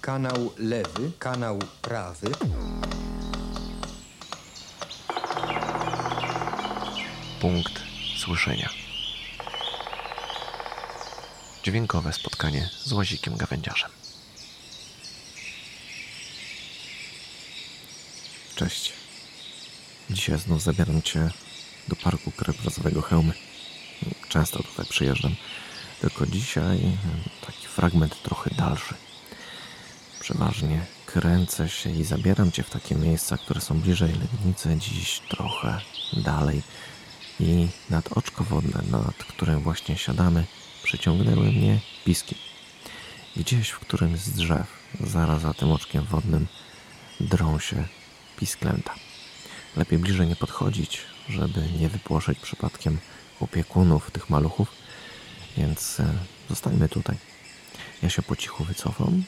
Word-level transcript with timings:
kanał 0.00 0.52
lewy, 0.58 1.12
kanał 1.18 1.58
prawy. 1.82 2.30
Punkt 7.40 7.82
słyszenia. 8.16 8.70
Dźwiękowe 11.62 12.12
spotkanie 12.12 12.70
z 12.84 12.92
łazikiem 12.92 13.36
gawędziarzem. 13.36 13.90
Cześć. 18.56 18.92
Dzisiaj 20.10 20.38
znów 20.38 20.62
zabieram 20.62 21.02
Cię 21.02 21.30
do 21.88 21.96
parku 21.96 22.30
krajobrazowego 22.30 23.02
Chełmy. 23.02 23.32
Często 24.28 24.62
tutaj 24.62 24.86
przyjeżdżam, 24.86 25.34
tylko 26.00 26.26
dzisiaj 26.26 26.80
taki 27.46 27.66
fragment 27.66 28.22
trochę 28.22 28.50
dalszy. 28.54 28.94
Przeważnie 30.20 30.86
kręcę 31.06 31.68
się 31.68 31.90
i 31.90 32.04
zabieram 32.04 32.52
Cię 32.52 32.62
w 32.62 32.70
takie 32.70 32.94
miejsca, 32.94 33.38
które 33.38 33.60
są 33.60 33.80
bliżej 33.80 34.12
Legnicy, 34.12 34.76
dziś 34.76 35.20
trochę 35.28 35.80
dalej. 36.16 36.62
I 37.40 37.68
nad 37.90 38.12
oczko 38.12 38.44
wodne, 38.44 38.82
nad 38.90 39.14
którym 39.14 39.60
właśnie 39.60 39.98
siadamy, 39.98 40.44
przyciągnęły 40.82 41.52
mnie 41.52 41.80
piski. 42.04 42.36
Gdzieś 43.36 43.68
w 43.70 43.78
którymś 43.78 44.20
z 44.20 44.30
drzew, 44.30 44.66
zaraz 45.00 45.42
za 45.42 45.54
tym 45.54 45.72
oczkiem 45.72 46.04
wodnym, 46.04 46.46
drą 47.20 47.58
się 47.58 47.84
pisklęta. 48.36 48.94
Lepiej 49.76 49.98
bliżej 49.98 50.26
nie 50.26 50.36
podchodzić, 50.36 51.00
żeby 51.28 51.68
nie 51.80 51.88
wypłoszyć 51.88 52.38
przypadkiem 52.38 52.98
opiekunów 53.40 54.10
tych 54.10 54.30
maluchów, 54.30 54.72
więc 55.56 56.00
e, 56.00 56.14
zostańmy 56.48 56.88
tutaj. 56.88 57.16
Ja 58.02 58.10
się 58.10 58.22
po 58.22 58.36
cichu 58.36 58.64
wycofam, 58.64 59.24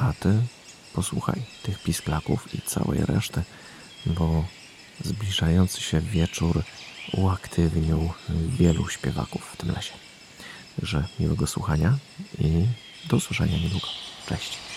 a 0.00 0.12
ty 0.12 0.42
posłuchaj 0.92 1.42
tych 1.62 1.82
pisklaków 1.82 2.54
i 2.54 2.62
całej 2.62 3.06
reszty, 3.06 3.42
bo 4.06 4.44
zbliżający 5.04 5.80
się 5.80 6.00
wieczór 6.00 6.62
uaktywnił 7.12 8.10
wielu 8.48 8.88
śpiewaków 8.88 9.44
w 9.52 9.56
tym 9.56 9.72
lesie. 9.72 9.92
Także 10.80 11.04
miłego 11.20 11.46
słuchania 11.46 11.98
i 12.38 12.66
do 13.08 13.16
usłyszenia 13.16 13.58
niedługo. 13.58 13.86
Cześć. 14.28 14.69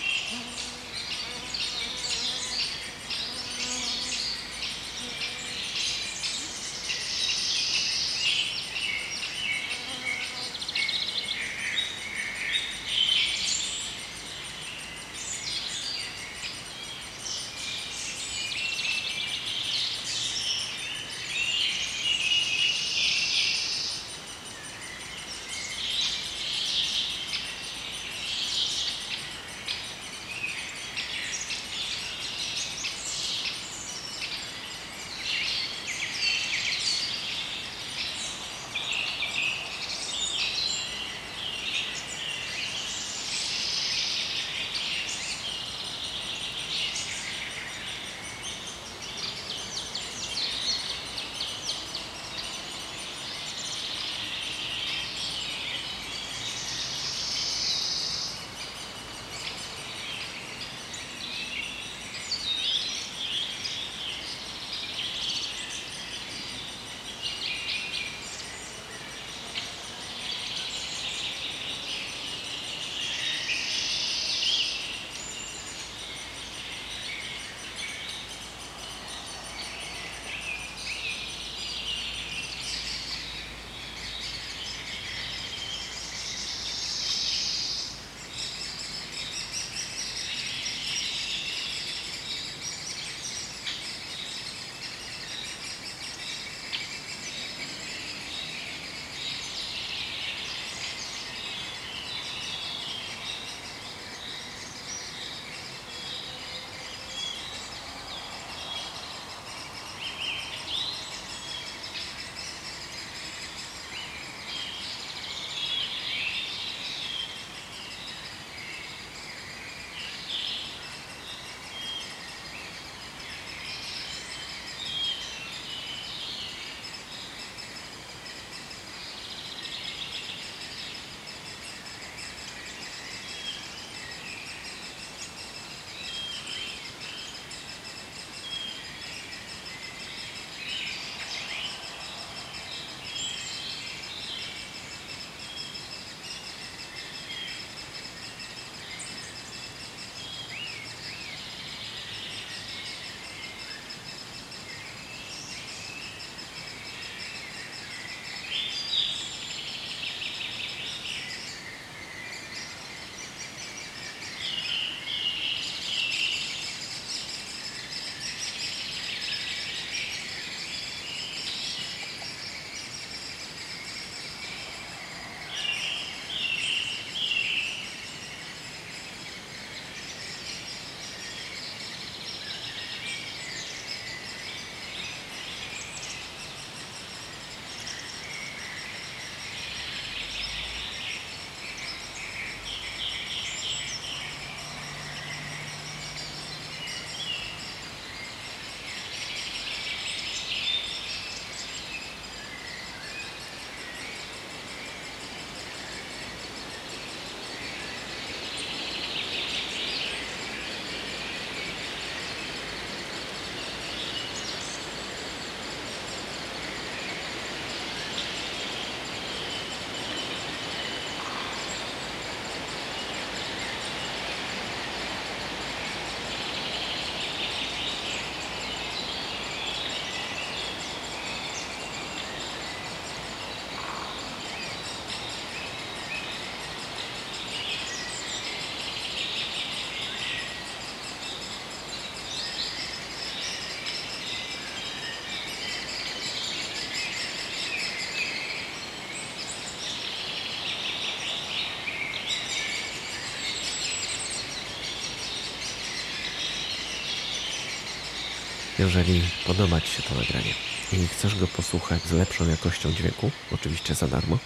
Jeżeli 258.84 259.22
podoba 259.48 259.82
Ci 259.82 259.88
się 259.88 260.04
to 260.04 260.16
nagranie 260.16 260.54
i 260.94 261.08
chcesz 261.08 261.36
go 261.36 261.48
posłuchać 261.48 262.04
z 262.04 262.12
lepszą 262.12 262.50
jakością 262.50 262.92
dźwięku, 262.92 263.32
oczywiście 263.52 263.96
za 263.96 264.08
darmo, 264.08 264.38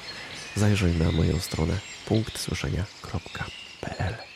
zajrzyj 0.56 0.92
na 0.92 1.12
moją 1.12 1.40
stronę 1.40 1.80
punktsłyszenia.pl 2.06 4.27